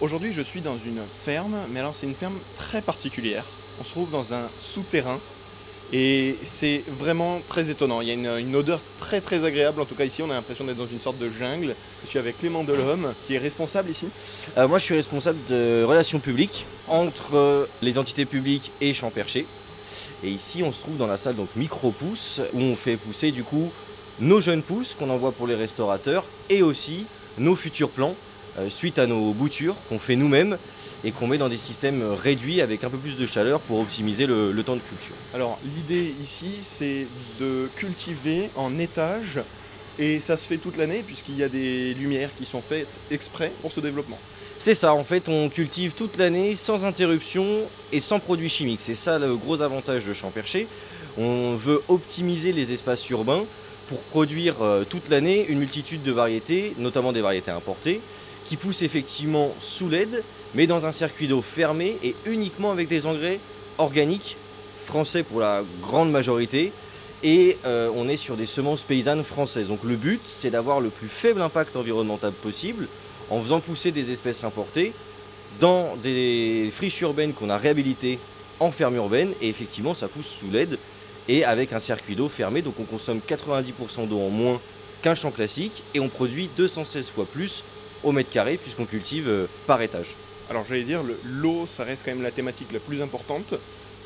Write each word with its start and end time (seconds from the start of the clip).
Aujourd'hui, 0.00 0.32
je 0.32 0.42
suis 0.42 0.60
dans 0.60 0.76
une 0.76 1.00
ferme, 1.24 1.56
mais 1.72 1.80
alors 1.80 1.92
c'est 1.92 2.06
une 2.06 2.14
ferme 2.14 2.38
très 2.56 2.80
particulière. 2.80 3.44
On 3.80 3.84
se 3.84 3.90
trouve 3.90 4.08
dans 4.12 4.32
un 4.32 4.48
souterrain 4.56 5.18
et 5.92 6.36
c'est 6.44 6.84
vraiment 6.86 7.40
très 7.48 7.68
étonnant. 7.68 8.00
Il 8.00 8.06
y 8.06 8.12
a 8.12 8.38
une, 8.38 8.54
odeur 8.54 8.80
très 9.00 9.20
très 9.20 9.42
agréable. 9.42 9.80
En 9.80 9.86
tout 9.86 9.96
cas, 9.96 10.04
ici, 10.04 10.22
on 10.22 10.30
a 10.30 10.34
l'impression 10.34 10.64
d'être 10.64 10.76
dans 10.76 10.86
une 10.86 11.00
sorte 11.00 11.18
de 11.18 11.28
jungle. 11.28 11.74
Je 12.04 12.10
suis 12.10 12.18
avec 12.20 12.38
Clément 12.38 12.62
Delhomme, 12.62 13.12
qui 13.26 13.34
est 13.34 13.38
responsable 13.38 13.90
ici. 13.90 14.06
Euh, 14.56 14.68
moi, 14.68 14.78
je 14.78 14.84
suis 14.84 14.94
responsable 14.94 15.38
de 15.48 15.82
relations 15.82 16.20
publiques 16.20 16.64
entre 16.86 17.34
euh, 17.34 17.66
les 17.82 17.98
entités 17.98 18.24
publiques 18.24 18.70
et 18.80 18.94
Champ-Perché. 18.94 19.46
Et 20.22 20.28
ici, 20.28 20.62
on 20.62 20.72
se 20.72 20.80
trouve 20.80 20.96
dans 20.96 21.08
la 21.08 21.16
salle 21.16 21.34
donc 21.34 21.48
micro-pousse, 21.56 22.40
où 22.52 22.60
on 22.60 22.76
fait 22.76 22.96
pousser 22.96 23.32
du 23.32 23.42
coup 23.42 23.72
nos 24.20 24.40
jeunes 24.40 24.62
pousses 24.62 24.94
qu'on 24.94 25.10
envoie 25.10 25.32
pour 25.32 25.48
les 25.48 25.56
restaurateurs 25.56 26.24
et 26.50 26.62
aussi 26.62 27.06
nos 27.36 27.56
futurs 27.56 27.90
plants 27.90 28.14
suite 28.68 28.98
à 28.98 29.06
nos 29.06 29.32
boutures 29.32 29.76
qu'on 29.88 29.98
fait 29.98 30.16
nous-mêmes 30.16 30.58
et 31.04 31.12
qu'on 31.12 31.26
met 31.26 31.38
dans 31.38 31.48
des 31.48 31.56
systèmes 31.56 32.02
réduits 32.02 32.60
avec 32.60 32.82
un 32.84 32.90
peu 32.90 32.98
plus 32.98 33.16
de 33.16 33.26
chaleur 33.26 33.60
pour 33.60 33.80
optimiser 33.80 34.26
le, 34.26 34.52
le 34.52 34.62
temps 34.62 34.74
de 34.76 34.80
culture. 34.80 35.14
Alors, 35.34 35.58
l'idée 35.76 36.12
ici, 36.22 36.58
c'est 36.62 37.06
de 37.40 37.68
cultiver 37.76 38.50
en 38.56 38.78
étage. 38.78 39.40
Et 40.00 40.20
ça 40.20 40.36
se 40.36 40.46
fait 40.46 40.58
toute 40.58 40.76
l'année, 40.76 41.02
puisqu'il 41.04 41.36
y 41.36 41.42
a 41.42 41.48
des 41.48 41.92
lumières 41.94 42.30
qui 42.38 42.44
sont 42.44 42.62
faites 42.62 42.86
exprès 43.10 43.50
pour 43.60 43.72
ce 43.72 43.80
développement. 43.80 44.18
C'est 44.56 44.74
ça, 44.74 44.94
en 44.94 45.02
fait, 45.02 45.28
on 45.28 45.48
cultive 45.48 45.92
toute 45.96 46.16
l'année 46.18 46.54
sans 46.54 46.84
interruption 46.84 47.44
et 47.92 47.98
sans 47.98 48.20
produits 48.20 48.48
chimiques. 48.48 48.80
C'est 48.80 48.94
ça 48.94 49.18
le 49.18 49.34
gros 49.36 49.60
avantage 49.60 50.06
de 50.06 50.12
Champ-Perché. 50.12 50.68
On 51.16 51.56
veut 51.56 51.82
optimiser 51.88 52.52
les 52.52 52.72
espaces 52.72 53.08
urbains 53.10 53.44
pour 53.88 53.98
produire 54.02 54.62
euh, 54.62 54.84
toute 54.84 55.08
l'année 55.08 55.46
une 55.48 55.58
multitude 55.58 56.04
de 56.04 56.12
variétés, 56.12 56.74
notamment 56.78 57.12
des 57.12 57.20
variétés 57.20 57.50
importées, 57.50 58.00
qui 58.48 58.56
poussent 58.56 58.80
effectivement 58.80 59.54
sous 59.60 59.90
l'aide, 59.90 60.24
mais 60.54 60.66
dans 60.66 60.86
un 60.86 60.92
circuit 60.92 61.28
d'eau 61.28 61.42
fermé 61.42 61.98
et 62.02 62.16
uniquement 62.24 62.72
avec 62.72 62.88
des 62.88 63.04
engrais 63.04 63.40
organiques, 63.76 64.36
français 64.82 65.22
pour 65.22 65.38
la 65.38 65.62
grande 65.82 66.10
majorité, 66.10 66.72
et 67.22 67.58
euh, 67.66 67.90
on 67.94 68.08
est 68.08 68.16
sur 68.16 68.36
des 68.36 68.46
semences 68.46 68.84
paysannes 68.84 69.22
françaises. 69.22 69.68
Donc 69.68 69.84
le 69.84 69.96
but, 69.96 70.22
c'est 70.24 70.48
d'avoir 70.48 70.80
le 70.80 70.88
plus 70.88 71.08
faible 71.08 71.42
impact 71.42 71.76
environnemental 71.76 72.32
possible 72.32 72.88
en 73.28 73.38
faisant 73.42 73.60
pousser 73.60 73.90
des 73.90 74.10
espèces 74.12 74.44
importées 74.44 74.94
dans 75.60 75.94
des 75.96 76.70
friches 76.72 77.02
urbaines 77.02 77.34
qu'on 77.34 77.50
a 77.50 77.58
réhabilitées 77.58 78.18
en 78.60 78.70
ferme 78.70 78.96
urbaine, 78.96 79.32
et 79.42 79.48
effectivement, 79.48 79.92
ça 79.92 80.08
pousse 80.08 80.26
sous 80.26 80.50
l'aide 80.50 80.78
et 81.28 81.44
avec 81.44 81.74
un 81.74 81.80
circuit 81.80 82.16
d'eau 82.16 82.30
fermé, 82.30 82.62
donc 82.62 82.80
on 82.80 82.84
consomme 82.84 83.20
90% 83.28 84.08
d'eau 84.08 84.20
en 84.20 84.30
moins 84.30 84.58
qu'un 85.02 85.14
champ 85.14 85.30
classique, 85.30 85.82
et 85.92 86.00
on 86.00 86.08
produit 86.08 86.48
216 86.56 87.10
fois 87.10 87.26
plus 87.30 87.62
au 88.04 88.12
mètre 88.12 88.30
carré 88.30 88.56
puisqu'on 88.56 88.84
cultive 88.84 89.28
euh, 89.28 89.46
par 89.66 89.80
étage. 89.82 90.14
Alors, 90.50 90.64
j'allais 90.68 90.84
dire, 90.84 91.02
le- 91.02 91.18
l'eau, 91.24 91.66
ça 91.66 91.84
reste 91.84 92.02
quand 92.04 92.10
même 92.12 92.22
la 92.22 92.30
thématique 92.30 92.72
la 92.72 92.78
plus 92.80 93.02
importante. 93.02 93.54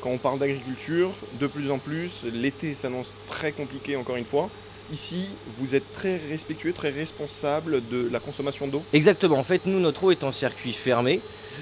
Quand 0.01 0.09
on 0.09 0.17
parle 0.17 0.39
d'agriculture, 0.39 1.11
de 1.39 1.47
plus 1.47 1.71
en 1.71 1.77
plus, 1.77 2.23
l'été 2.33 2.75
s'annonce 2.75 3.15
très 3.27 3.53
compliqué 3.53 3.95
encore 3.95 4.17
une 4.17 4.25
fois. 4.25 4.49
Ici, 4.91 5.27
vous 5.57 5.75
êtes 5.75 5.93
très 5.93 6.17
respectueux, 6.29 6.73
très 6.73 6.89
responsable 6.89 7.81
de 7.89 8.09
la 8.11 8.19
consommation 8.19 8.67
d'eau. 8.67 8.83
Exactement, 8.91 9.37
en 9.37 9.43
fait, 9.45 9.61
nous, 9.65 9.79
notre 9.79 10.03
eau 10.03 10.11
est 10.11 10.25
en 10.25 10.33
circuit 10.33 10.73
fermé, 10.73 11.21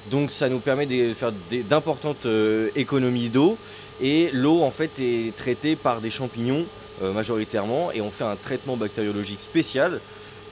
donc 0.10 0.32
ça 0.32 0.50
nous 0.50 0.58
permet 0.58 0.88
de 0.88 1.14
faire 1.14 1.32
d'importantes 1.70 2.26
euh, 2.26 2.70
économies 2.76 3.30
d'eau, 3.30 3.60
et 4.02 4.32
l'eau, 4.34 4.64
en 4.64 4.72
fait, 4.72 4.90
est 5.00 5.36
traitée 5.36 5.76
par 5.76 6.02
des 6.02 6.10
champignons 6.10 6.66
euh, 7.04 7.14
majoritairement, 7.14 7.92
et 7.92 8.02
on 8.02 8.10
fait 8.10 8.24
un 8.24 8.36
traitement 8.36 8.76
bactériologique 8.76 9.42
spécial 9.42 10.00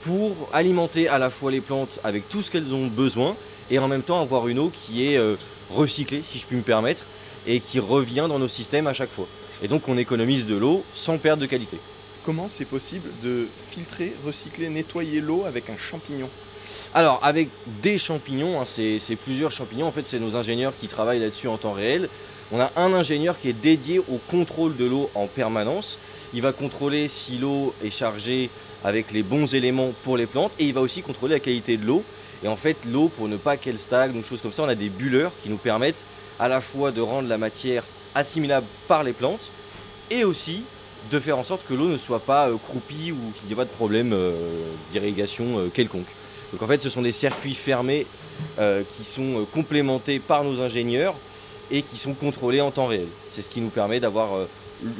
pour 0.02 0.48
alimenter 0.52 1.08
à 1.08 1.18
la 1.18 1.30
fois 1.30 1.50
les 1.50 1.60
plantes 1.60 2.00
avec 2.04 2.28
tout 2.28 2.42
ce 2.42 2.50
qu'elles 2.50 2.72
ont 2.72 2.86
besoin, 2.86 3.36
et 3.70 3.78
en 3.78 3.88
même 3.88 4.02
temps 4.02 4.20
avoir 4.20 4.48
une 4.48 4.58
eau 4.58 4.72
qui 4.74 5.06
est 5.06 5.16
euh, 5.16 5.36
recyclée, 5.70 6.22
si 6.24 6.38
je 6.38 6.46
puis 6.46 6.56
me 6.56 6.62
permettre, 6.62 7.04
et 7.46 7.60
qui 7.60 7.78
revient 7.78 8.26
dans 8.28 8.38
nos 8.38 8.48
systèmes 8.48 8.86
à 8.86 8.94
chaque 8.94 9.10
fois. 9.10 9.26
Et 9.62 9.68
donc 9.68 9.88
on 9.88 9.96
économise 9.98 10.46
de 10.46 10.56
l'eau 10.56 10.84
sans 10.94 11.18
perte 11.18 11.38
de 11.38 11.46
qualité. 11.46 11.78
Comment 12.24 12.48
c'est 12.50 12.64
possible 12.66 13.08
de 13.22 13.46
filtrer, 13.70 14.12
recycler, 14.26 14.68
nettoyer 14.68 15.20
l'eau 15.20 15.44
avec 15.46 15.70
un 15.70 15.76
champignon? 15.78 16.28
Alors, 16.94 17.18
avec 17.22 17.48
des 17.82 17.98
champignons, 17.98 18.60
hein, 18.60 18.64
c'est 18.66 19.16
plusieurs 19.16 19.50
champignons, 19.50 19.86
en 19.86 19.92
fait, 19.92 20.04
c'est 20.04 20.18
nos 20.18 20.36
ingénieurs 20.36 20.72
qui 20.78 20.86
travaillent 20.86 21.20
là-dessus 21.20 21.48
en 21.48 21.56
temps 21.56 21.72
réel. 21.72 22.08
On 22.52 22.58
a 22.58 22.72
un 22.76 22.92
ingénieur 22.94 23.38
qui 23.38 23.48
est 23.48 23.52
dédié 23.52 24.00
au 24.00 24.18
contrôle 24.28 24.76
de 24.76 24.84
l'eau 24.84 25.08
en 25.14 25.28
permanence. 25.28 25.98
Il 26.34 26.42
va 26.42 26.52
contrôler 26.52 27.06
si 27.06 27.38
l'eau 27.38 27.72
est 27.84 27.90
chargée 27.90 28.50
avec 28.82 29.12
les 29.12 29.22
bons 29.22 29.54
éléments 29.54 29.92
pour 30.02 30.16
les 30.16 30.26
plantes 30.26 30.50
et 30.58 30.64
il 30.64 30.74
va 30.74 30.80
aussi 30.80 31.02
contrôler 31.02 31.34
la 31.34 31.40
qualité 31.40 31.76
de 31.76 31.86
l'eau. 31.86 32.02
Et 32.42 32.48
en 32.48 32.56
fait, 32.56 32.76
l'eau, 32.86 33.08
pour 33.08 33.28
ne 33.28 33.36
pas 33.36 33.56
qu'elle 33.56 33.78
stagne 33.78 34.16
ou 34.16 34.24
choses 34.24 34.40
comme 34.40 34.52
ça, 34.52 34.64
on 34.64 34.68
a 34.68 34.74
des 34.74 34.88
bulleurs 34.88 35.30
qui 35.42 35.48
nous 35.48 35.58
permettent 35.58 36.04
à 36.40 36.48
la 36.48 36.60
fois 36.60 36.90
de 36.90 37.00
rendre 37.00 37.28
la 37.28 37.38
matière 37.38 37.84
assimilable 38.16 38.66
par 38.88 39.04
les 39.04 39.12
plantes 39.12 39.50
et 40.10 40.24
aussi 40.24 40.64
de 41.12 41.20
faire 41.20 41.38
en 41.38 41.44
sorte 41.44 41.64
que 41.68 41.74
l'eau 41.74 41.88
ne 41.88 41.96
soit 41.96 42.20
pas 42.20 42.48
euh, 42.48 42.56
croupie 42.56 43.12
ou 43.12 43.32
qu'il 43.38 43.46
n'y 43.46 43.52
ait 43.52 43.56
pas 43.56 43.64
de 43.64 43.70
problème 43.70 44.12
euh, 44.12 44.32
d'irrigation 44.92 45.58
euh, 45.58 45.68
quelconque. 45.68 46.08
Donc 46.52 46.62
en 46.62 46.66
fait, 46.66 46.80
ce 46.80 46.90
sont 46.90 47.02
des 47.02 47.12
circuits 47.12 47.54
fermés 47.54 48.06
qui 48.96 49.04
sont 49.04 49.46
complémentés 49.52 50.18
par 50.18 50.42
nos 50.42 50.60
ingénieurs 50.60 51.14
et 51.70 51.82
qui 51.82 51.96
sont 51.96 52.14
contrôlés 52.14 52.60
en 52.60 52.70
temps 52.70 52.86
réel. 52.86 53.08
C'est 53.30 53.42
ce 53.42 53.48
qui 53.48 53.60
nous 53.60 53.70
permet 53.70 54.00
d'avoir 54.00 54.34
euh, 54.34 54.48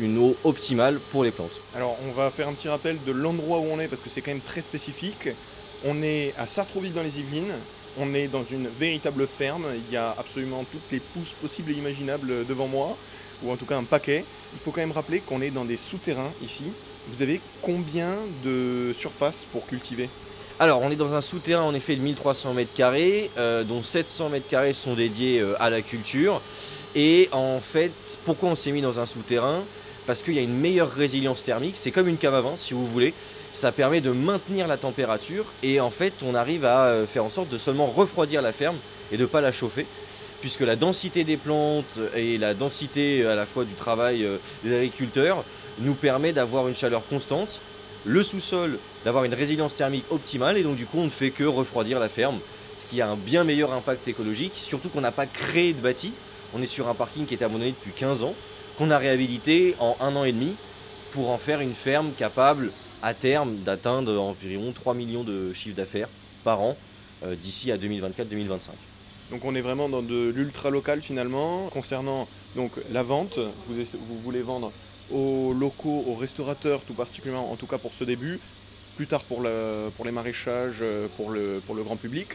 une 0.01 0.19
eau 0.19 0.37
optimale 0.45 0.99
pour 1.11 1.25
les 1.25 1.31
plantes. 1.31 1.51
Alors, 1.75 1.97
on 2.09 2.13
va 2.13 2.31
faire 2.31 2.49
un 2.49 2.53
petit 2.53 2.69
rappel 2.69 2.97
de 3.07 3.13
l'endroit 3.13 3.59
où 3.59 3.67
on 3.71 3.81
est 3.81 3.89
parce 3.89 4.01
que 4.01 4.11
c'est 4.11 4.21
quand 4.21 4.31
même 4.31 4.41
très 4.41 4.63
spécifique. 4.63 5.29
On 5.85 6.03
est 6.03 6.35
à 6.39 6.47
Sartrouville 6.47 6.93
dans 6.93 7.03
les 7.03 7.19
Yvelines. 7.19 7.55
On 7.99 8.15
est 8.15 8.29
dans 8.29 8.45
une 8.45 8.69
véritable 8.69 9.27
ferme. 9.27 9.67
Il 9.89 9.93
y 9.93 9.97
a 9.97 10.15
absolument 10.19 10.65
toutes 10.71 10.93
les 10.93 11.01
pousses 11.01 11.33
possibles 11.33 11.73
et 11.73 11.75
imaginables 11.75 12.47
devant 12.47 12.69
moi, 12.69 12.97
ou 13.43 13.51
en 13.51 13.57
tout 13.57 13.65
cas 13.65 13.77
un 13.77 13.85
paquet. 13.85 14.25
Il 14.53 14.59
faut 14.61 14.71
quand 14.71 14.81
même 14.81 14.93
rappeler 14.93 15.21
qu'on 15.21 15.41
est 15.41 15.51
dans 15.51 15.65
des 15.65 15.77
souterrains 15.77 16.31
ici. 16.43 16.65
Vous 17.09 17.23
avez 17.23 17.41
combien 17.63 18.17
de 18.45 18.95
surface 18.97 19.47
pour 19.51 19.67
cultiver? 19.67 20.09
Alors, 20.63 20.83
on 20.83 20.91
est 20.91 20.97
dans 20.97 21.15
un 21.15 21.23
souterrain 21.23 21.63
en 21.63 21.73
effet 21.75 21.97
de 21.97 22.03
1300 22.03 22.53
mètres 22.53 22.75
carrés, 22.75 23.31
euh, 23.39 23.65
dont 23.65 23.83
700 23.83 24.29
mètres 24.29 24.47
carrés 24.47 24.75
sont 24.75 24.93
dédiés 24.93 25.41
euh, 25.41 25.55
à 25.59 25.71
la 25.71 25.81
culture. 25.81 26.43
Et 26.95 27.31
en 27.33 27.61
fait, 27.61 27.93
pourquoi 28.27 28.51
on 28.51 28.57
s'est 28.57 28.71
mis 28.71 28.83
dans 28.83 29.01
un 29.01 29.07
souterrain 29.07 29.61
Parce 30.07 30.23
qu'il 30.23 30.35
y 30.35 30.39
a 30.39 30.43
une 30.43 30.59
meilleure 30.59 30.93
résilience 30.93 31.43
thermique. 31.43 31.79
C'est 31.79 31.93
comme 31.93 32.09
une 32.09 32.19
cave 32.19 32.35
à 32.35 32.43
vin, 32.43 32.59
si 32.59 32.75
vous 32.75 32.87
voulez. 32.87 33.15
Ça 33.55 33.73
permet 33.73 34.03
de 34.03 34.11
maintenir 34.11 34.67
la 34.69 34.77
température 34.77 35.47
et 35.63 35.81
en 35.81 35.91
fait, 35.91 36.13
on 36.23 36.35
arrive 36.35 36.67
à 36.67 36.89
euh, 36.89 37.07
faire 37.07 37.25
en 37.25 37.31
sorte 37.31 37.49
de 37.49 37.57
seulement 37.57 37.87
refroidir 37.87 38.43
la 38.43 38.53
ferme 38.53 38.77
et 39.13 39.17
de 39.17 39.23
ne 39.23 39.27
pas 39.27 39.41
la 39.41 39.53
chauffer. 39.53 39.87
Puisque 40.43 40.61
la 40.61 40.77
densité 40.77 41.25
des 41.25 41.39
plantes 41.39 41.99
et 42.15 42.37
la 42.37 42.53
densité 42.53 43.25
à 43.25 43.35
la 43.35 43.47
fois 43.47 43.65
du 43.65 43.73
travail 43.73 44.27
des 44.63 44.75
agriculteurs 44.75 45.43
nous 45.79 45.95
permet 45.95 46.33
d'avoir 46.33 46.69
une 46.69 46.75
chaleur 46.75 47.03
constante, 47.09 47.61
le 48.05 48.23
sous-sol 48.23 48.79
d'avoir 49.05 49.25
une 49.25 49.35
résilience 49.35 49.75
thermique 49.75 50.05
optimale 50.11 50.57
et 50.57 50.63
donc 50.63 50.77
du 50.77 50.87
coup 50.87 50.99
on 50.99 51.05
ne 51.05 51.11
fait 51.11 51.31
que 51.31 51.45
refroidir 51.45 51.99
la 52.01 52.09
ferme, 52.09 52.39
ce 52.75 52.87
qui 52.87 53.01
a 53.01 53.09
un 53.09 53.17
bien 53.17 53.45
meilleur 53.45 53.73
impact 53.73 54.09
écologique, 54.09 54.53
surtout 54.55 54.89
qu'on 54.89 55.01
n'a 55.01 55.13
pas 55.13 55.27
créé 55.27 55.73
de 55.73 55.81
bâti, 55.81 56.13
on 56.55 56.63
est 56.63 56.67
sur 56.67 56.89
un 56.89 56.95
parking 56.95 57.27
qui 57.27 57.35
est 57.35 57.43
abandonné 57.43 57.71
depuis 57.71 57.93
15 57.93 58.23
ans, 58.23 58.35
qu'on 58.79 58.91
a 58.91 58.99
réhabilité 58.99 59.75
en 59.79 59.97
un 60.01 60.17
an 60.17 60.25
et 60.25 60.33
demi 60.33 60.55
pour 61.13 61.31
en 61.31 61.39
faire 61.39 61.61
une 61.61 61.75
ferme 61.75 62.11
capable 62.17 62.71
à 63.03 63.15
terme 63.15 63.57
d'atteindre 63.57 64.21
environ 64.21 64.73
3 64.73 64.95
millions 64.95 65.25
de 65.25 65.53
chiffres 65.53 65.77
d'affaires 65.77 66.09
par 66.45 66.61
an 66.61 66.77
euh, 67.25 67.35
d'ici 67.35 67.73
à 67.73 67.77
2024-2025. 67.77 68.71
Donc 69.31 69.45
on 69.45 69.55
est 69.55 69.61
vraiment 69.61 69.89
dans 69.89 70.03
de 70.03 70.33
l'ultra 70.35 70.71
local 70.71 71.03
finalement. 71.03 71.69
Concernant 71.69 72.27
donc 72.57 72.73
la 72.91 73.03
vente, 73.03 73.39
vous, 73.69 74.19
voulez 74.23 74.43
vendre 74.43 74.73
aux 75.13 75.53
locaux, 75.53 76.05
aux 76.07 76.15
restaurateurs 76.15 76.81
tout 76.83 76.95
particulièrement, 76.95 77.51
en 77.51 77.57
tout 77.57 77.67
cas 77.67 77.79
pour 77.79 77.93
ce 77.95 78.05
début, 78.05 78.39
plus 78.97 79.07
tard 79.07 79.25
pour, 79.25 79.41
le- 79.41 79.89
pour 79.97 80.05
les 80.05 80.13
maraîchages, 80.13 80.79
euh, 80.83 81.07
pour 81.17 81.31
le, 81.31 81.61
grand 81.83 81.97
public. 81.97 82.29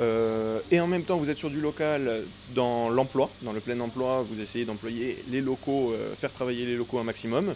Euh, 0.00 0.60
et 0.70 0.80
en 0.80 0.86
même 0.86 1.02
temps, 1.02 1.16
vous 1.16 1.28
êtes 1.28 1.38
sur 1.38 1.50
du 1.50 1.60
local 1.60 2.22
dans 2.54 2.88
l'emploi, 2.88 3.28
dans 3.42 3.52
le 3.52 3.60
plein 3.60 3.78
emploi, 3.80 4.22
vous 4.22 4.40
essayez 4.40 4.64
d'employer 4.64 5.18
les 5.30 5.40
locaux, 5.40 5.92
euh, 5.92 6.14
faire 6.14 6.32
travailler 6.32 6.66
les 6.66 6.76
locaux 6.76 6.98
un 6.98 7.04
maximum. 7.04 7.52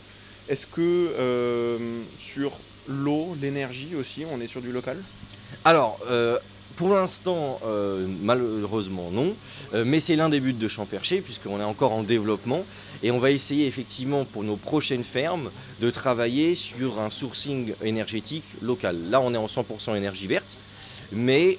Est-ce 0.49 0.67
que 0.67 2.03
sur 2.19 2.51
l'eau, 2.89 3.37
l'énergie 3.41 3.95
aussi, 3.95 4.25
on 4.31 4.41
est 4.41 4.49
sur 4.49 4.61
du 4.61 4.73
local? 4.73 4.99
Alors, 5.65 6.01
pour 6.83 6.97
l'instant, 6.97 7.61
euh, 7.65 8.09
malheureusement 8.23 9.11
non, 9.13 9.37
Euh, 9.73 9.85
mais 9.87 10.01
c'est 10.01 10.17
l'un 10.17 10.29
des 10.29 10.41
buts 10.41 10.53
de 10.53 10.69
Champ-Perché, 10.69 11.21
puisqu'on 11.21 11.61
est 11.61 11.65
encore 11.65 11.93
en 11.93 12.03
développement, 12.03 12.65
et 13.05 13.11
on 13.13 13.19
va 13.19 13.31
essayer 13.31 13.67
effectivement 13.67 14.25
pour 14.25 14.43
nos 14.43 14.57
prochaines 14.57 15.05
fermes 15.05 15.51
de 15.81 15.91
travailler 15.91 16.55
sur 16.57 17.01
un 17.01 17.09
sourcing 17.09 17.73
énergétique 17.83 18.45
local. 18.61 18.97
Là, 19.11 19.21
on 19.21 19.33
est 19.33 19.39
en 19.39 19.47
100% 19.47 19.97
énergie 19.97 20.27
verte, 20.27 20.59
mais 21.13 21.57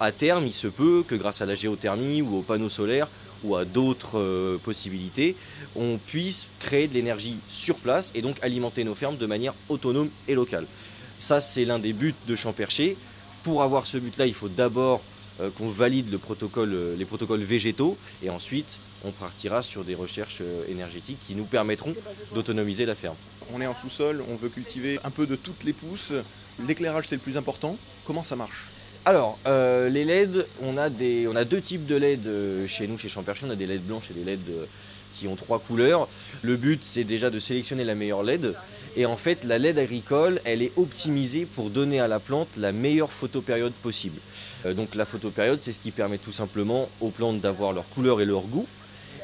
à 0.00 0.10
terme, 0.10 0.46
il 0.46 0.54
se 0.54 0.66
peut 0.66 1.04
que 1.06 1.14
grâce 1.14 1.42
à 1.42 1.46
la 1.46 1.54
géothermie 1.54 2.22
ou 2.22 2.38
aux 2.38 2.42
panneaux 2.42 2.70
solaires 2.70 3.08
ou 3.44 3.54
à 3.54 3.64
d'autres 3.64 4.18
euh, 4.18 4.58
possibilités, 4.58 5.36
on 5.76 5.98
puisse 5.98 6.48
créer 6.60 6.88
de 6.88 6.94
l'énergie 6.94 7.36
sur 7.48 7.76
place 7.76 8.10
et 8.14 8.22
donc 8.22 8.36
alimenter 8.42 8.82
nos 8.82 8.94
fermes 8.94 9.18
de 9.18 9.26
manière 9.26 9.54
autonome 9.68 10.08
et 10.26 10.34
locale. 10.34 10.66
Ça, 11.20 11.38
c'est 11.40 11.66
l'un 11.66 11.78
des 11.78 11.92
buts 11.92 12.14
de 12.26 12.34
Champ-Perché. 12.34 12.96
Pour 13.42 13.62
avoir 13.62 13.86
ce 13.86 13.98
but-là, 13.98 14.26
il 14.26 14.34
faut 14.34 14.48
d'abord 14.48 15.02
euh, 15.40 15.50
qu'on 15.58 15.66
valide 15.66 16.12
le 16.12 16.18
protocole, 16.18 16.72
euh, 16.72 16.96
les 16.96 17.04
protocoles 17.04 17.42
végétaux, 17.42 17.96
et 18.22 18.30
ensuite 18.30 18.78
on 19.04 19.10
partira 19.10 19.62
sur 19.62 19.82
des 19.82 19.96
recherches 19.96 20.38
euh, 20.42 20.64
énergétiques 20.68 21.18
qui 21.26 21.34
nous 21.34 21.44
permettront 21.44 21.94
d'autonomiser 22.34 22.86
la 22.86 22.94
ferme. 22.94 23.16
On 23.52 23.60
est 23.60 23.66
en 23.66 23.74
sous-sol, 23.74 24.22
on 24.30 24.36
veut 24.36 24.48
cultiver 24.48 25.00
un 25.02 25.10
peu 25.10 25.26
de 25.26 25.34
toutes 25.34 25.64
les 25.64 25.72
pousses. 25.72 26.12
L'éclairage 26.68 27.06
c'est 27.08 27.16
le 27.16 27.20
plus 27.20 27.36
important. 27.36 27.76
Comment 28.04 28.22
ça 28.22 28.36
marche? 28.36 28.68
Alors, 29.04 29.36
euh, 29.46 29.88
les 29.88 30.04
LED, 30.04 30.46
on 30.62 30.76
a, 30.76 30.88
des, 30.88 31.26
on 31.26 31.34
a 31.34 31.44
deux 31.44 31.60
types 31.60 31.86
de 31.86 31.96
LED 31.96 32.68
chez 32.68 32.86
nous, 32.86 32.96
chez 32.96 33.08
Champerchy. 33.08 33.44
On 33.44 33.50
a 33.50 33.56
des 33.56 33.66
LED 33.66 33.84
blanches 33.84 34.12
et 34.12 34.14
des 34.14 34.22
LED 34.22 34.68
qui 35.12 35.26
ont 35.26 35.34
trois 35.34 35.58
couleurs. 35.58 36.08
Le 36.42 36.56
but, 36.56 36.84
c'est 36.84 37.02
déjà 37.02 37.28
de 37.28 37.40
sélectionner 37.40 37.82
la 37.82 37.96
meilleure 37.96 38.22
LED. 38.22 38.54
Et 38.96 39.06
en 39.06 39.16
fait, 39.16 39.44
la 39.44 39.58
LED 39.58 39.78
agricole, 39.78 40.40
elle 40.44 40.60
est 40.62 40.72
optimisée 40.76 41.46
pour 41.46 41.70
donner 41.70 42.00
à 42.00 42.08
la 42.08 42.20
plante 42.20 42.48
la 42.58 42.72
meilleure 42.72 43.12
photopériode 43.12 43.72
possible. 43.72 44.18
Euh, 44.66 44.74
donc 44.74 44.94
la 44.94 45.04
photopériode, 45.04 45.60
c'est 45.60 45.72
ce 45.72 45.78
qui 45.78 45.90
permet 45.90 46.18
tout 46.18 46.32
simplement 46.32 46.88
aux 47.00 47.10
plantes 47.10 47.40
d'avoir 47.40 47.72
leur 47.72 47.88
couleur 47.88 48.20
et 48.20 48.24
leur 48.24 48.42
goût. 48.42 48.66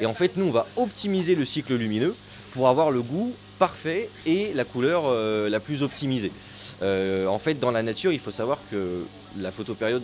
Et 0.00 0.06
en 0.06 0.14
fait, 0.14 0.36
nous, 0.36 0.46
on 0.46 0.50
va 0.50 0.66
optimiser 0.76 1.34
le 1.34 1.44
cycle 1.44 1.74
lumineux 1.74 2.14
pour 2.52 2.68
avoir 2.68 2.90
le 2.90 3.02
goût 3.02 3.34
parfait 3.58 4.08
et 4.24 4.52
la 4.54 4.64
couleur 4.64 5.04
euh, 5.06 5.48
la 5.48 5.60
plus 5.60 5.82
optimisée. 5.82 6.32
Euh, 6.82 7.26
en 7.26 7.38
fait, 7.38 7.54
dans 7.54 7.70
la 7.70 7.82
nature, 7.82 8.12
il 8.12 8.20
faut 8.20 8.30
savoir 8.30 8.58
que 8.70 9.04
la 9.38 9.50
photopériode 9.50 10.02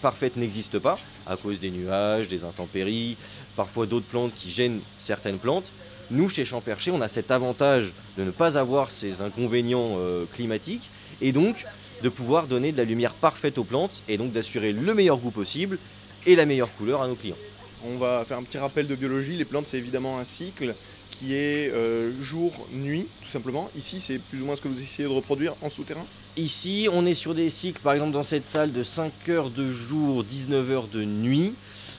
parfaite 0.00 0.36
n'existe 0.36 0.78
pas 0.78 0.98
à 1.26 1.36
cause 1.36 1.60
des 1.60 1.70
nuages, 1.70 2.28
des 2.28 2.44
intempéries, 2.44 3.16
parfois 3.56 3.86
d'autres 3.86 4.06
plantes 4.06 4.32
qui 4.34 4.50
gênent 4.50 4.80
certaines 4.98 5.38
plantes. 5.38 5.64
Nous, 6.12 6.28
chez 6.28 6.44
Champercher, 6.44 6.90
on 6.90 7.00
a 7.00 7.08
cet 7.08 7.30
avantage 7.30 7.90
de 8.18 8.24
ne 8.24 8.30
pas 8.30 8.58
avoir 8.58 8.90
ces 8.90 9.22
inconvénients 9.22 9.96
euh, 9.96 10.26
climatiques 10.34 10.90
et 11.22 11.32
donc 11.32 11.64
de 12.02 12.08
pouvoir 12.10 12.46
donner 12.46 12.70
de 12.70 12.76
la 12.76 12.84
lumière 12.84 13.14
parfaite 13.14 13.56
aux 13.56 13.64
plantes 13.64 14.02
et 14.08 14.18
donc 14.18 14.30
d'assurer 14.30 14.72
le 14.72 14.92
meilleur 14.92 15.16
goût 15.16 15.30
possible 15.30 15.78
et 16.26 16.36
la 16.36 16.44
meilleure 16.44 16.70
couleur 16.74 17.00
à 17.00 17.08
nos 17.08 17.14
clients. 17.14 17.38
On 17.86 17.96
va 17.96 18.26
faire 18.26 18.36
un 18.36 18.42
petit 18.42 18.58
rappel 18.58 18.86
de 18.88 18.94
biologie. 18.94 19.36
Les 19.36 19.46
plantes, 19.46 19.68
c'est 19.68 19.78
évidemment 19.78 20.18
un 20.18 20.24
cycle 20.24 20.74
qui 21.10 21.32
est 21.34 21.72
euh, 21.72 22.12
jour-nuit, 22.20 23.06
tout 23.24 23.30
simplement. 23.30 23.70
Ici, 23.74 23.98
c'est 23.98 24.18
plus 24.18 24.42
ou 24.42 24.44
moins 24.44 24.54
ce 24.54 24.60
que 24.60 24.68
vous 24.68 24.82
essayez 24.82 25.08
de 25.08 25.14
reproduire 25.14 25.54
en 25.62 25.70
souterrain? 25.70 26.04
Ici, 26.36 26.88
on 26.92 27.06
est 27.06 27.14
sur 27.14 27.34
des 27.34 27.48
cycles, 27.48 27.80
par 27.80 27.94
exemple 27.94 28.12
dans 28.12 28.22
cette 28.22 28.46
salle, 28.46 28.72
de 28.72 28.82
5 28.82 29.10
heures 29.30 29.50
de 29.50 29.70
jour, 29.70 30.24
19 30.24 30.70
heures 30.72 30.88
de 30.88 31.04
nuit. 31.04 31.54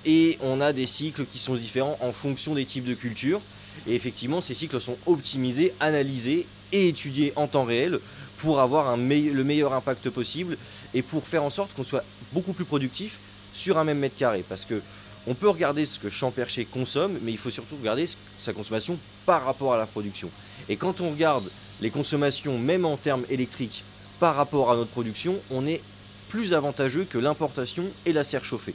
Et 0.06 0.38
on 0.44 0.62
a 0.62 0.72
des 0.72 0.86
cycles 0.86 1.26
qui 1.26 1.40
sont 1.40 1.56
différents 1.56 1.98
en 2.00 2.12
fonction 2.12 2.54
des 2.54 2.66
types 2.66 2.86
de 2.86 2.94
cultures. 2.94 3.42
Et 3.88 3.96
effectivement, 3.96 4.42
ces 4.42 4.54
cycles 4.54 4.80
sont 4.80 4.98
optimisés, 5.06 5.74
analysés 5.80 6.46
et 6.72 6.88
étudiés 6.88 7.34
en 7.36 7.48
temps 7.48 7.66
réel 7.66 8.00
pour 8.38 8.60
avoir 8.60 8.98
le 8.98 9.44
meilleur 9.44 9.74
impact 9.74 10.10
possible 10.10 10.58
et 10.94 11.02
pour 11.02 11.26
faire 11.26 11.44
en 11.44 11.50
sorte 11.50 11.74
qu'on 11.74 11.84
soit 11.84 12.04
beaucoup 12.32 12.54
plus 12.54 12.66
productif 12.66 13.20
sur 13.54 13.78
un 13.78 13.84
même 13.84 14.00
mètre 14.00 14.18
carré. 14.18 14.44
Parce 14.48 14.66
que 14.66 14.82
on 15.26 15.34
peut 15.34 15.48
regarder 15.48 15.86
ce 15.86 16.00
que 16.00 16.10
Champercher 16.10 16.66
consomme, 16.66 17.18
mais 17.22 17.32
il 17.32 17.38
faut 17.38 17.50
surtout 17.50 17.78
regarder 17.78 18.06
sa 18.40 18.52
consommation 18.52 18.98
par 19.26 19.46
rapport 19.46 19.74
à 19.74 19.78
la 19.78 19.86
production. 19.86 20.30
Et 20.68 20.76
quand 20.76 21.00
on 21.00 21.12
regarde 21.12 21.50
les 21.80 21.90
consommations, 21.90 22.58
même 22.58 22.84
en 22.84 22.98
termes 22.98 23.24
électriques, 23.30 23.84
par 24.20 24.36
rapport 24.36 24.72
à 24.72 24.76
notre 24.76 24.92
production, 24.92 25.38
on 25.50 25.66
est 25.66 25.82
plus 26.28 26.54
avantageux 26.54 27.06
que 27.10 27.18
l'importation 27.18 27.86
et 28.06 28.12
la 28.12 28.24
serre 28.24 28.44
chauffée. 28.44 28.74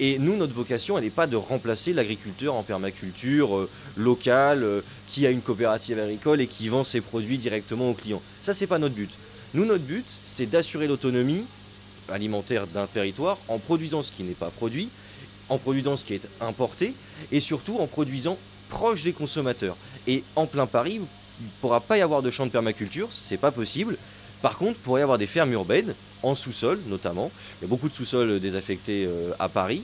Et 0.00 0.18
nous, 0.18 0.36
notre 0.36 0.54
vocation, 0.54 0.96
elle 0.96 1.04
n'est 1.04 1.10
pas 1.10 1.26
de 1.26 1.36
remplacer 1.36 1.92
l'agriculteur 1.92 2.54
en 2.54 2.62
permaculture 2.62 3.56
euh, 3.56 3.70
locale, 3.96 4.62
euh, 4.62 4.80
qui 5.08 5.26
a 5.26 5.30
une 5.30 5.40
coopérative 5.40 5.98
agricole 5.98 6.40
et 6.40 6.46
qui 6.46 6.68
vend 6.68 6.84
ses 6.84 7.00
produits 7.00 7.38
directement 7.38 7.90
aux 7.90 7.94
clients. 7.94 8.22
Ça, 8.42 8.54
c'est 8.54 8.66
pas 8.66 8.78
notre 8.78 8.94
but. 8.94 9.10
Nous, 9.54 9.64
notre 9.64 9.84
but, 9.84 10.06
c'est 10.24 10.46
d'assurer 10.46 10.86
l'autonomie 10.86 11.44
alimentaire 12.08 12.66
d'un 12.66 12.86
territoire 12.86 13.38
en 13.48 13.58
produisant 13.58 14.02
ce 14.02 14.12
qui 14.12 14.22
n'est 14.22 14.34
pas 14.34 14.50
produit, 14.50 14.88
en 15.48 15.58
produisant 15.58 15.96
ce 15.96 16.04
qui 16.04 16.14
est 16.14 16.28
importé, 16.40 16.94
et 17.32 17.40
surtout 17.40 17.78
en 17.78 17.86
produisant 17.86 18.38
proche 18.68 19.02
des 19.02 19.12
consommateurs. 19.12 19.76
Et 20.06 20.22
en 20.36 20.46
plein 20.46 20.66
Paris, 20.66 21.00
il 21.40 21.44
ne 21.44 21.50
pourra 21.60 21.80
pas 21.80 21.98
y 21.98 22.02
avoir 22.02 22.22
de 22.22 22.30
champs 22.30 22.46
de 22.46 22.50
permaculture, 22.50 23.08
c'est 23.10 23.36
pas 23.36 23.50
possible. 23.50 23.96
Par 24.42 24.58
contre, 24.58 24.78
il 24.78 24.82
pourrait 24.82 25.00
y 25.00 25.02
avoir 25.02 25.18
des 25.18 25.26
fermes 25.26 25.52
urbaines, 25.52 25.94
en 26.22 26.34
sous-sol 26.34 26.78
notamment. 26.86 27.30
Il 27.60 27.64
y 27.64 27.66
a 27.66 27.68
beaucoup 27.68 27.88
de 27.88 27.94
sous-sols 27.94 28.40
désaffectés 28.40 29.06
euh, 29.06 29.32
à 29.38 29.48
Paris. 29.48 29.82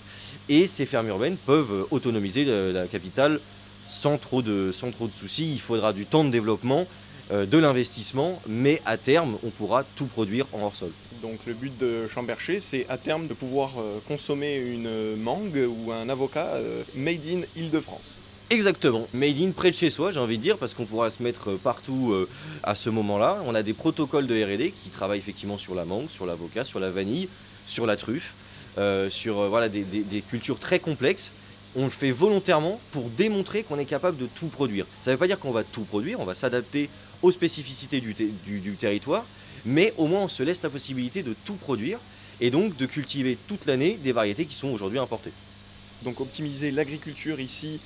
Et 0.49 0.67
ces 0.67 0.87
fermes 0.87 1.09
urbaines 1.09 1.37
peuvent 1.37 1.73
euh, 1.73 1.85
autonomiser 1.91 2.45
la 2.45 2.87
capitale 2.87 3.41
sans 3.89 4.19
trop, 4.19 4.43
de, 4.43 4.73
soucis. 4.73 5.53
Il 5.53 5.61
faudra 5.61 5.93
du 5.93 6.07
temps 6.07 6.25
de 6.25 6.31
développement, 6.31 6.87
euh, 7.31 7.47
de 7.47 7.59
l'investissement, 7.59 8.41
mais 8.47 8.81
à 8.87 8.97
terme, 8.97 9.37
on 9.45 9.51
pourra 9.51 9.85
tout 9.97 10.07
produire 10.07 10.47
en 10.53 10.63
hors-sol. 10.63 10.91
Donc 11.23 11.39
le 11.47 11.55
but 11.55 11.77
de 11.79 12.07
Chambercher, 12.07 12.61
c'est 12.61 12.87
à 12.89 12.99
terme 12.99 13.27
de 13.27 13.35
pouvoir 13.35 13.71
euh, 13.79 13.99
consommer 14.07 14.57
une 14.57 15.17
mangue 15.17 15.67
ou 15.69 15.93
un 15.93 16.09
avocat 16.09 16.55
euh, 16.55 16.83
made 16.95 17.27
in 17.27 17.41
Île-de-France. 17.57 18.19
Exactement, 18.51 19.09
made 19.15 19.41
in 19.41 19.53
près 19.53 19.71
de 19.71 19.75
chez 19.75 19.89
soi, 19.89 20.13
j'ai 20.13 20.21
envie 20.21 20.37
de 20.37 20.43
dire, 20.43 20.59
parce 20.59 20.75
qu'on 20.75 20.85
pourra 20.85 21.09
se 21.09 21.23
mettre 21.23 21.53
partout 21.53 22.13
euh, 22.13 22.29
à 22.63 22.75
ce 22.75 22.91
moment-là. 22.91 23.39
On 23.47 23.55
a 23.55 23.63
des 23.63 23.73
protocoles 23.73 24.27
de 24.27 24.35
RD 24.35 24.71
qui 24.71 24.91
travaillent 24.91 25.19
effectivement 25.19 25.57
sur 25.57 25.75
la 25.75 25.85
mangue, 25.87 26.11
sur 26.11 26.27
l'avocat, 26.27 26.65
sur 26.65 26.79
la 26.79 26.91
vanille, 26.91 27.29
sur 27.67 27.87
la 27.87 27.97
truffe, 27.97 28.35
euh, 28.77 29.09
sur 29.09 29.41
euh, 29.41 29.49
voilà, 29.49 29.71
des, 29.71 29.85
cultures 30.29 30.59
très 30.59 30.79
complexes. 30.79 31.33
On 31.75 31.85
le 31.85 31.91
fait 31.91 32.11
volontairement 32.11 32.81
pour 32.93 33.09
démontrer 33.09 33.63
qu'on 33.63 33.79
est 33.79 33.87
capable 33.87 34.19
de 34.19 34.27
tout 34.27 34.47
produire. 34.47 34.87
Ça 35.01 35.11
ne 35.11 35.17
veut 35.17 35.19
pas 35.19 35.27
dire 35.27 35.41
qu'on 35.41 35.51
va 35.51 35.65
tout 35.65 35.83
produire, 35.83 36.21
on 36.21 36.25
va 36.25 36.35
s'adapter 36.35 36.91
aux 37.23 37.33
spécificités 37.33 38.01
du- 38.01 38.15
du 38.61 38.73
territoire, 38.75 39.25
mais 39.65 39.95
au 39.97 40.07
moins 40.07 40.21
on 40.21 40.29
se 40.29 40.43
laisse 40.43 40.63
la 40.63 40.69
possibilité 40.69 41.23
de 41.23 41.35
tout 41.47 41.55
produire 41.55 41.99
et 42.41 42.51
donc 42.51 42.77
de 42.77 42.87
cultiver 42.87 43.39
toute 43.49 43.65
l'année 43.67 43.99
des 44.05 44.13
variétés 44.13 44.45
qui 44.45 44.55
sont 44.55 44.69
aujourd'hui 44.69 44.99
importées. 44.99 45.33
Donc 46.03 46.21
optimiser 46.21 46.71
l'agriculture 46.71 47.41
ici 47.41 47.81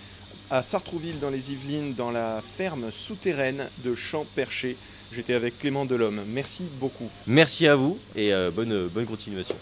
à 0.50 0.62
Sartrouville 0.62 1.18
dans 1.20 1.30
les 1.30 1.52
Yvelines, 1.52 1.94
dans 1.94 2.10
la 2.10 2.42
ferme 2.42 2.90
souterraine 2.90 3.68
de 3.84 3.94
Champercher. 3.94 4.76
J'étais 5.12 5.34
avec 5.34 5.58
Clément 5.58 5.84
Delhomme. 5.84 6.20
Merci 6.28 6.64
beaucoup. 6.78 7.08
Merci 7.26 7.66
à 7.66 7.74
vous 7.74 7.98
et 8.14 8.32
euh, 8.32 8.50
bonne, 8.50 8.88
bonne 8.88 9.06
continuation. 9.06 9.56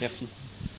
Merci. 0.00 0.26